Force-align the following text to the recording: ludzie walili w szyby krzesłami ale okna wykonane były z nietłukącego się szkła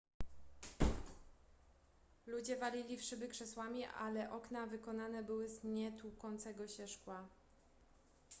ludzie 2.27 2.55
walili 2.57 2.97
w 2.97 3.01
szyby 3.01 3.27
krzesłami 3.27 3.85
ale 3.85 4.31
okna 4.31 4.67
wykonane 4.67 5.23
były 5.23 5.49
z 5.49 5.63
nietłukącego 5.63 6.67
się 6.67 6.87
szkła 6.87 7.27